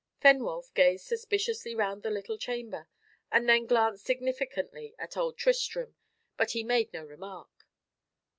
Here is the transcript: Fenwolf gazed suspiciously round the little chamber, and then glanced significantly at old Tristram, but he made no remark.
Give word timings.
Fenwolf 0.19 0.73
gazed 0.73 1.05
suspiciously 1.05 1.75
round 1.75 2.01
the 2.01 2.09
little 2.09 2.39
chamber, 2.39 2.87
and 3.31 3.47
then 3.47 3.67
glanced 3.67 4.03
significantly 4.03 4.95
at 4.97 5.15
old 5.15 5.37
Tristram, 5.37 5.95
but 6.37 6.53
he 6.53 6.63
made 6.63 6.91
no 6.91 7.05
remark. 7.05 7.51